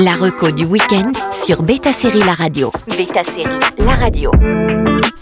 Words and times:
La 0.00 0.12
reco 0.14 0.52
du 0.52 0.64
week-end 0.64 1.12
sur 1.44 1.64
Beta 1.64 1.92
Série 1.92 2.20
La 2.20 2.34
Radio. 2.34 2.70
Beta 2.86 3.24
Série 3.24 3.58
La 3.78 3.96
Radio. 3.96 4.30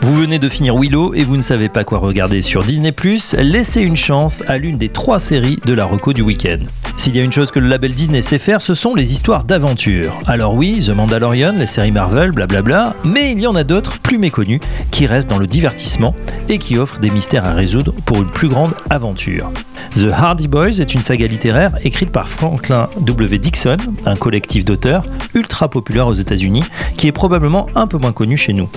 Vous 0.00 0.16
venez 0.16 0.40
de 0.40 0.48
finir 0.48 0.74
Willow 0.74 1.14
et 1.14 1.22
vous 1.22 1.36
ne 1.36 1.42
savez 1.42 1.68
pas 1.68 1.84
quoi 1.84 1.98
regarder 1.98 2.42
sur 2.42 2.64
Disney+, 2.64 2.92
laissez 3.38 3.80
une 3.80 3.96
chance 3.96 4.42
à 4.48 4.58
l'une 4.58 4.76
des 4.76 4.88
trois 4.88 5.20
séries 5.20 5.60
de 5.64 5.72
la 5.74 5.86
reco 5.86 6.12
du 6.12 6.22
week-end. 6.22 6.58
S'il 6.96 7.16
y 7.16 7.20
a 7.20 7.22
une 7.22 7.32
chose 7.32 7.50
que 7.50 7.58
le 7.58 7.68
label 7.68 7.94
Disney 7.94 8.20
sait 8.20 8.38
faire, 8.38 8.60
ce 8.60 8.74
sont 8.74 8.94
les 8.94 9.12
histoires 9.12 9.44
d'aventure. 9.44 10.12
Alors 10.26 10.54
oui, 10.54 10.84
The 10.84 10.90
Mandalorian, 10.90 11.52
les 11.52 11.66
séries 11.66 11.92
Marvel, 11.92 12.32
blablabla, 12.32 12.94
mais 13.04 13.32
il 13.32 13.40
y 13.40 13.46
en 13.46 13.54
a 13.54 13.64
d'autres 13.64 13.98
plus 13.98 14.18
méconnues 14.18 14.60
qui 14.90 15.06
restent 15.06 15.30
dans 15.30 15.38
le 15.38 15.46
divertissement 15.46 16.14
et 16.48 16.58
qui 16.58 16.78
offrent 16.78 16.98
des 16.98 17.10
mystères 17.10 17.44
à 17.44 17.52
résoudre 17.52 17.94
pour 18.04 18.18
une 18.18 18.30
plus 18.30 18.48
grande 18.48 18.74
aventure. 18.90 19.50
The 19.94 20.08
Hardy 20.12 20.48
Boys 20.48 20.80
est 20.80 20.94
une 20.94 21.02
saga 21.02 21.26
littéraire 21.26 21.72
écrite 21.84 22.10
par 22.10 22.28
Franklin 22.28 22.88
W. 23.00 23.38
Dixon, 23.38 23.76
un 24.06 24.16
collectif 24.16 24.63
d'auteurs 24.64 25.04
ultra 25.34 25.68
populaire 25.68 26.06
aux 26.06 26.14
États-Unis 26.14 26.64
qui 26.96 27.06
est 27.06 27.12
probablement 27.12 27.68
un 27.74 27.86
peu 27.86 27.98
moins 27.98 28.12
connu 28.12 28.36
chez 28.36 28.52
nous. 28.52 28.68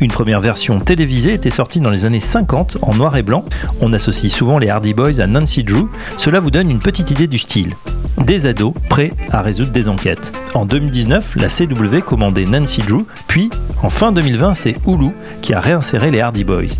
Une 0.00 0.10
première 0.10 0.40
version 0.40 0.80
télévisée 0.80 1.34
était 1.34 1.50
sortie 1.50 1.80
dans 1.80 1.90
les 1.90 2.06
années 2.06 2.20
50 2.20 2.78
en 2.82 2.94
noir 2.94 3.16
et 3.16 3.22
blanc. 3.22 3.44
On 3.80 3.92
associe 3.92 4.32
souvent 4.32 4.58
les 4.58 4.68
Hardy 4.70 4.94
Boys 4.94 5.20
à 5.20 5.26
Nancy 5.26 5.62
Drew. 5.62 5.88
Cela 6.16 6.40
vous 6.40 6.50
donne 6.50 6.70
une 6.70 6.80
petite 6.80 7.10
idée 7.10 7.26
du 7.26 7.38
style. 7.38 7.74
Des 8.18 8.46
ados 8.46 8.74
prêts 8.88 9.12
à 9.30 9.42
résoudre 9.42 9.70
des 9.70 9.88
enquêtes. 9.88 10.32
En 10.54 10.66
2019, 10.66 11.36
la 11.36 11.48
CW 11.48 12.00
commandait 12.04 12.44
Nancy 12.44 12.82
Drew, 12.82 13.04
puis 13.26 13.50
en 13.82 13.90
fin 13.90 14.12
2020, 14.12 14.54
c'est 14.54 14.76
Hulu 14.86 15.10
qui 15.42 15.54
a 15.54 15.60
réinséré 15.60 16.10
les 16.10 16.20
Hardy 16.20 16.44
Boys. 16.44 16.78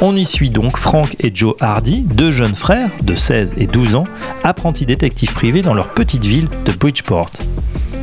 On 0.00 0.14
y 0.16 0.24
suit 0.24 0.50
donc 0.50 0.76
Frank 0.76 1.16
et 1.20 1.30
Joe 1.34 1.54
Hardy, 1.60 2.02
deux 2.02 2.30
jeunes 2.30 2.54
frères 2.54 2.90
de 3.02 3.14
16 3.14 3.54
et 3.56 3.66
12 3.66 3.94
ans, 3.94 4.06
apprentis 4.44 4.86
détectives 4.86 5.32
privés 5.32 5.62
dans 5.62 5.74
leur 5.74 5.88
petite 5.88 6.24
ville 6.24 6.48
de 6.64 6.72
Bridgeport. 6.72 7.30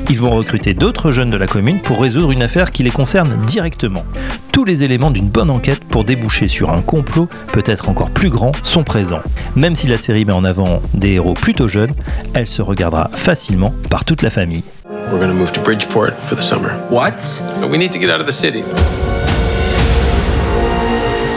Ils 0.10 0.20
vont 0.20 0.36
recruter 0.36 0.74
d'autres 0.74 1.10
jeunes 1.10 1.32
de 1.32 1.38
la 1.38 1.48
commune 1.48 1.82
pour 1.82 2.00
résoudre 2.00 2.32
une 2.32 2.44
affaire 2.44 2.72
qui 2.72 2.84
les 2.84 2.92
concerne 2.92 3.36
directement. 3.46 4.04
Tous 4.52 4.64
les 4.64 4.84
éléments 4.84 5.10
d'une 5.10 5.30
bonne 5.30 5.50
enquête 5.50 5.84
pour 5.84 6.04
déboucher 6.04 6.48
sur 6.48 6.70
un 6.70 6.82
complot 6.82 7.28
peut-être 7.52 7.90
encore 7.90 8.12
plus 8.12 8.30
grand 8.30 8.52
sont 8.64 8.84
présents. 8.84 9.22
Même 9.56 9.76
si 9.76 9.88
la 9.88 9.98
série 9.98 10.24
met 10.24 10.34
en 10.34 10.46
avant 10.46 10.82
des 10.94 11.14
héros 11.14 11.34
plutôt 11.34 11.68
jeunes, 11.68 11.94
elle 12.34 12.46
se 12.48 12.62
regardera 12.62 13.10
facilement 13.14 13.74
par 13.90 14.06
toute 14.06 14.22
la 14.22 14.30
famille. 14.30 14.64
We're 15.12 15.20
gonna 15.20 15.34
move 15.34 15.52
to 15.54 15.62
Bridgeport 15.62 16.14
for 16.14 16.36
the 16.38 16.44
summer. 16.44 16.72
What? 16.90 17.42
But 17.60 17.70
we 17.70 17.78
need 17.78 17.92
to 17.92 18.00
get 18.00 18.10
out 18.10 18.22
of 18.22 18.28
the 18.28 18.32
city. 18.32 18.64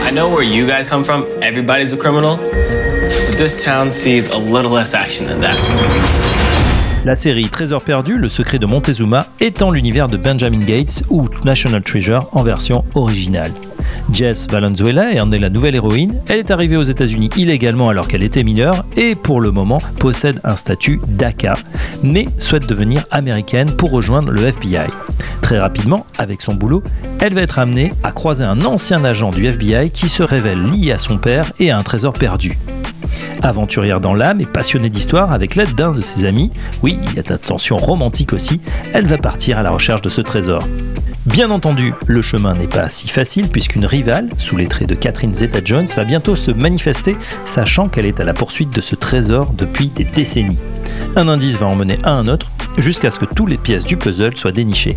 I 0.06 0.10
know 0.10 0.28
where 0.28 0.42
you 0.44 0.66
guys 0.66 0.88
come 0.88 1.04
from. 1.04 1.24
Everybody's 1.42 1.92
a 1.92 1.96
criminal. 1.96 2.36
But 2.36 3.38
this 3.38 3.62
town 3.64 3.90
sees 3.90 4.30
a 4.32 4.38
little 4.38 4.70
less 4.70 4.94
action 4.94 5.26
than 5.26 5.40
that. 5.40 6.37
La 7.04 7.14
série 7.14 7.48
Trésor 7.48 7.82
perdu, 7.82 8.18
le 8.18 8.28
secret 8.28 8.58
de 8.58 8.66
Montezuma, 8.66 9.28
étend 9.40 9.70
l'univers 9.70 10.08
de 10.08 10.16
Benjamin 10.16 10.64
Gates 10.64 11.04
ou 11.10 11.28
National 11.44 11.82
Treasure 11.82 12.28
en 12.32 12.42
version 12.42 12.84
originale. 12.94 13.52
Jess 14.12 14.48
Valenzuela 14.48 15.22
en 15.22 15.30
est 15.30 15.38
la 15.38 15.48
nouvelle 15.48 15.76
héroïne. 15.76 16.20
Elle 16.26 16.40
est 16.40 16.50
arrivée 16.50 16.76
aux 16.76 16.82
États-Unis 16.82 17.30
illégalement 17.36 17.88
alors 17.88 18.08
qu'elle 18.08 18.22
était 18.22 18.42
mineure 18.42 18.84
et 18.96 19.14
pour 19.14 19.40
le 19.40 19.52
moment 19.52 19.80
possède 20.00 20.40
un 20.44 20.56
statut 20.56 21.00
DACA, 21.06 21.54
mais 22.02 22.26
souhaite 22.38 22.66
devenir 22.66 23.06
américaine 23.10 23.70
pour 23.70 23.90
rejoindre 23.90 24.32
le 24.32 24.46
FBI. 24.46 24.88
Très 25.40 25.58
rapidement, 25.58 26.04
avec 26.18 26.42
son 26.42 26.54
boulot, 26.54 26.82
elle 27.20 27.34
va 27.34 27.42
être 27.42 27.58
amenée 27.58 27.94
à 28.02 28.12
croiser 28.12 28.44
un 28.44 28.64
ancien 28.64 29.04
agent 29.04 29.30
du 29.30 29.46
FBI 29.46 29.90
qui 29.90 30.08
se 30.08 30.22
révèle 30.22 30.62
lié 30.62 30.92
à 30.92 30.98
son 30.98 31.16
père 31.16 31.52
et 31.60 31.70
à 31.70 31.78
un 31.78 31.82
trésor 31.82 32.12
perdu. 32.12 32.58
Aventurière 33.42 34.00
dans 34.00 34.14
l'âme 34.14 34.40
et 34.40 34.46
passionnée 34.46 34.90
d'histoire 34.90 35.32
avec 35.32 35.54
l'aide 35.54 35.74
d'un 35.74 35.92
de 35.92 36.00
ses 36.00 36.24
amis, 36.24 36.50
oui, 36.82 36.98
il 37.04 37.14
y 37.14 37.18
a 37.18 37.22
de 37.22 37.36
tension 37.36 37.76
romantique 37.76 38.32
aussi, 38.32 38.60
elle 38.92 39.06
va 39.06 39.18
partir 39.18 39.58
à 39.58 39.62
la 39.62 39.70
recherche 39.70 40.02
de 40.02 40.08
ce 40.08 40.20
trésor. 40.20 40.64
Bien 41.26 41.50
entendu, 41.50 41.92
le 42.06 42.22
chemin 42.22 42.54
n'est 42.54 42.66
pas 42.66 42.88
si 42.88 43.06
facile 43.06 43.48
puisqu'une 43.48 43.84
rivale, 43.84 44.30
sous 44.38 44.56
les 44.56 44.66
traits 44.66 44.88
de 44.88 44.94
Catherine 44.94 45.34
Zeta-Jones, 45.34 45.86
va 45.94 46.04
bientôt 46.04 46.36
se 46.36 46.50
manifester, 46.50 47.16
sachant 47.44 47.88
qu'elle 47.88 48.06
est 48.06 48.20
à 48.20 48.24
la 48.24 48.32
poursuite 48.32 48.74
de 48.74 48.80
ce 48.80 48.94
trésor 48.94 49.52
depuis 49.52 49.88
des 49.88 50.04
décennies. 50.04 50.58
Un 51.16 51.28
indice 51.28 51.58
va 51.58 51.66
emmener 51.66 51.98
à 52.02 52.12
un 52.12 52.28
autre, 52.28 52.50
jusqu'à 52.78 53.10
ce 53.10 53.18
que 53.18 53.24
toutes 53.24 53.50
les 53.50 53.58
pièces 53.58 53.84
du 53.84 53.96
puzzle 53.96 54.36
soient 54.36 54.52
dénichées. 54.52 54.96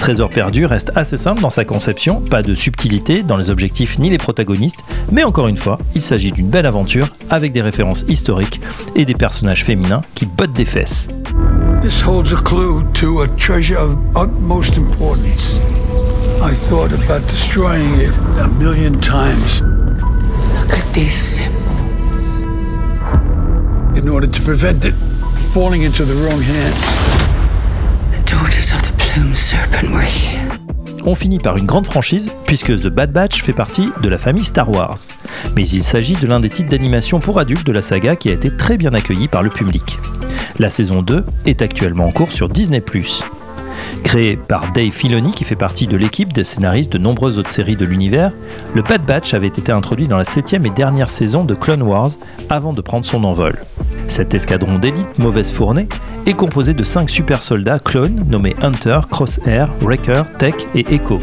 Trésor 0.00 0.30
perdu 0.30 0.66
reste 0.66 0.92
assez 0.96 1.16
simple 1.16 1.40
dans 1.40 1.50
sa 1.50 1.64
conception, 1.64 2.20
pas 2.20 2.42
de 2.42 2.54
subtilité 2.54 3.22
dans 3.22 3.36
les 3.36 3.50
objectifs 3.50 3.98
ni 3.98 4.10
les 4.10 4.18
protagonistes, 4.18 4.84
mais 5.10 5.24
encore 5.24 5.48
une 5.48 5.56
fois, 5.56 5.78
il 5.94 6.02
s'agit 6.02 6.32
d'une 6.32 6.48
belle 6.48 6.66
aventure 6.66 7.08
avec 7.30 7.52
des 7.52 7.62
références 7.62 8.04
historiques 8.08 8.60
et 8.94 9.04
des 9.04 9.14
personnages 9.14 9.64
féminins 9.64 10.02
qui 10.14 10.26
bottent 10.26 10.52
des 10.52 10.64
fesses. 10.64 11.08
This 11.82 12.00
holds 12.00 12.32
a 12.32 12.40
clue 12.42 12.84
to 12.94 13.22
a 13.22 13.28
treasure 13.36 13.78
of 13.78 13.96
utmost 14.16 14.76
importance. 14.76 15.54
I 16.40 16.54
thought 16.68 16.92
about 16.92 17.26
destroying 17.28 18.00
it 18.00 18.12
a 18.40 18.48
million 18.58 19.00
times 19.00 19.62
Look 20.60 20.78
at 20.78 20.92
these 20.94 21.14
symbols. 21.14 21.62
in 23.96 24.08
order 24.08 24.26
to 24.26 24.40
prevent 24.42 24.84
it 24.84 24.94
falling 25.52 25.82
into 25.82 26.04
the 26.04 26.14
wrong 26.14 26.40
hands. 26.40 27.01
On 31.04 31.14
finit 31.14 31.38
par 31.38 31.56
une 31.56 31.66
grande 31.66 31.86
franchise 31.86 32.30
puisque 32.46 32.74
The 32.74 32.86
Bad 32.86 33.12
Batch 33.12 33.42
fait 33.42 33.52
partie 33.52 33.90
de 34.02 34.08
la 34.08 34.18
famille 34.18 34.44
Star 34.44 34.70
Wars. 34.70 34.98
Mais 35.56 35.66
il 35.66 35.82
s'agit 35.82 36.14
de 36.14 36.26
l'un 36.26 36.40
des 36.40 36.48
titres 36.48 36.68
d'animation 36.68 37.18
pour 37.18 37.38
adultes 37.38 37.66
de 37.66 37.72
la 37.72 37.82
saga 37.82 38.16
qui 38.16 38.30
a 38.30 38.32
été 38.32 38.56
très 38.56 38.76
bien 38.76 38.94
accueilli 38.94 39.28
par 39.28 39.42
le 39.42 39.50
public. 39.50 39.98
La 40.58 40.70
saison 40.70 41.02
2 41.02 41.24
est 41.46 41.62
actuellement 41.62 42.06
en 42.06 42.12
cours 42.12 42.32
sur 42.32 42.48
Disney+. 42.48 42.82
Créé 44.04 44.36
par 44.36 44.72
Dave 44.72 44.90
Filoni 44.90 45.32
qui 45.32 45.44
fait 45.44 45.56
partie 45.56 45.86
de 45.86 45.96
l'équipe 45.96 46.32
des 46.32 46.44
scénaristes 46.44 46.92
de 46.92 46.98
nombreuses 46.98 47.38
autres 47.38 47.50
séries 47.50 47.76
de 47.76 47.84
l'univers, 47.84 48.32
le 48.74 48.82
Bad 48.82 49.04
Batch 49.04 49.34
avait 49.34 49.48
été 49.48 49.72
introduit 49.72 50.08
dans 50.08 50.18
la 50.18 50.24
septième 50.24 50.66
et 50.66 50.70
dernière 50.70 51.10
saison 51.10 51.44
de 51.44 51.54
Clone 51.54 51.82
Wars 51.82 52.10
avant 52.48 52.72
de 52.72 52.80
prendre 52.80 53.04
son 53.04 53.24
envol. 53.24 53.58
Cet 54.12 54.34
escadron 54.34 54.78
d'élite 54.78 55.18
mauvaise 55.18 55.50
fournée 55.50 55.88
est 56.26 56.34
composé 56.34 56.74
de 56.74 56.84
5 56.84 57.08
super 57.08 57.40
soldats 57.40 57.78
clones 57.78 58.22
nommés 58.28 58.54
Hunter, 58.60 59.00
Crosshair, 59.10 59.70
Wrecker, 59.80 60.24
Tech 60.36 60.52
et 60.74 60.84
Echo. 60.94 61.18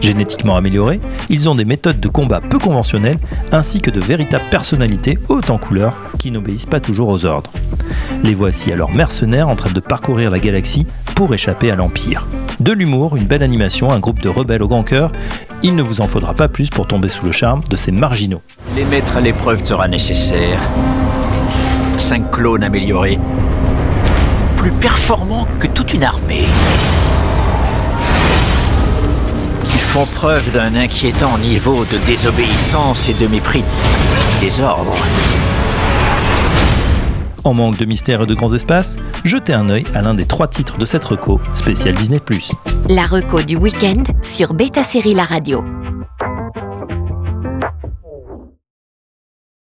Génétiquement 0.00 0.56
améliorés, 0.56 1.00
ils 1.28 1.48
ont 1.48 1.54
des 1.54 1.64
méthodes 1.64 2.00
de 2.00 2.08
combat 2.08 2.40
peu 2.40 2.58
conventionnelles 2.58 3.20
ainsi 3.52 3.80
que 3.80 3.92
de 3.92 4.00
véritables 4.00 4.50
personnalités 4.50 5.16
hautes 5.28 5.50
en 5.50 5.58
couleur 5.58 5.94
qui 6.18 6.32
n'obéissent 6.32 6.66
pas 6.66 6.80
toujours 6.80 7.08
aux 7.10 7.24
ordres. 7.24 7.52
Les 8.24 8.34
voici 8.34 8.72
alors 8.72 8.90
mercenaires 8.90 9.48
en 9.48 9.54
train 9.54 9.70
de 9.70 9.78
parcourir 9.78 10.28
la 10.32 10.40
galaxie 10.40 10.88
pour 11.14 11.32
échapper 11.34 11.70
à 11.70 11.76
l'Empire. 11.76 12.26
De 12.58 12.72
l'humour, 12.72 13.14
une 13.14 13.26
belle 13.26 13.44
animation, 13.44 13.92
un 13.92 14.00
groupe 14.00 14.18
de 14.18 14.28
rebelles 14.28 14.64
au 14.64 14.68
grand 14.68 14.82
cœur, 14.82 15.12
il 15.62 15.76
ne 15.76 15.82
vous 15.82 16.00
en 16.00 16.08
faudra 16.08 16.34
pas 16.34 16.48
plus 16.48 16.68
pour 16.68 16.88
tomber 16.88 17.10
sous 17.10 17.26
le 17.26 17.30
charme 17.30 17.62
de 17.70 17.76
ces 17.76 17.92
marginaux. 17.92 18.42
Les 18.74 18.84
mettre 18.86 19.18
à 19.18 19.20
l'épreuve 19.20 19.64
sera 19.64 19.86
nécessaire. 19.86 20.58
Cinq 21.98 22.30
clones 22.30 22.62
améliorés. 22.64 23.18
Plus 24.56 24.72
performants 24.72 25.46
que 25.58 25.66
toute 25.66 25.94
une 25.94 26.04
armée. 26.04 26.44
Ils 29.72 29.80
font 29.80 30.06
preuve 30.06 30.50
d'un 30.52 30.74
inquiétant 30.74 31.38
niveau 31.38 31.84
de 31.84 31.98
désobéissance 32.06 33.08
et 33.08 33.14
de 33.14 33.26
mépris 33.26 33.64
des 34.40 34.60
ordres. 34.60 34.94
En 37.44 37.54
manque 37.54 37.76
de 37.76 37.84
mystère 37.84 38.22
et 38.22 38.26
de 38.26 38.34
grands 38.34 38.54
espaces, 38.54 38.96
jetez 39.24 39.52
un 39.52 39.68
œil 39.68 39.84
à 39.94 40.02
l'un 40.02 40.14
des 40.14 40.24
trois 40.24 40.48
titres 40.48 40.78
de 40.78 40.86
cette 40.86 41.04
reco 41.04 41.40
spécial 41.54 41.94
Disney+. 41.94 42.20
La 42.88 43.02
reco 43.02 43.42
du 43.42 43.56
week-end 43.56 44.02
sur 44.22 44.54
Beta 44.54 44.82
Série 44.82 45.14
La 45.14 45.24
Radio. 45.24 45.62